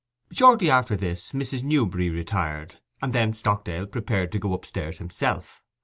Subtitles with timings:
[0.33, 1.61] Shortly after this Mrs.
[1.61, 5.61] Newberry retired, and then Stockdale prepared to go upstairs himself.